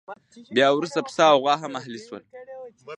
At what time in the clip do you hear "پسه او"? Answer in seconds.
1.07-1.37